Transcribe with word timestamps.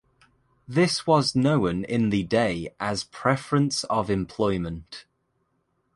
This 0.67 1.05
was 1.05 1.35
known 1.35 1.83
in 1.83 2.09
the 2.09 2.23
day 2.23 2.73
as 2.79 3.03
Preference 3.03 3.83
of 3.83 4.09
Employment. 4.09 5.05